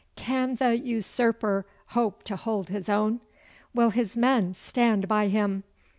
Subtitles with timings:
[0.15, 3.21] Can the usurper hope to hold his own?
[3.75, 5.63] Will his men stand by him?